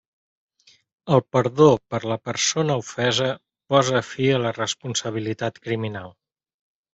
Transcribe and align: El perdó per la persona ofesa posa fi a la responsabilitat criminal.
El 1.17 1.19
perdó 1.35 1.67
per 1.93 1.99
la 2.11 2.17
persona 2.29 2.77
ofesa 2.85 3.27
posa 3.75 4.01
fi 4.09 4.31
a 4.31 4.41
la 4.47 4.55
responsabilitat 4.59 5.63
criminal. 5.69 6.11